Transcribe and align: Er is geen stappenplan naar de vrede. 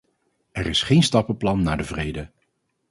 Er 0.51 0.65
is 0.65 0.81
geen 0.83 1.03
stappenplan 1.03 1.61
naar 1.63 1.77
de 1.77 1.83
vrede. 1.83 2.31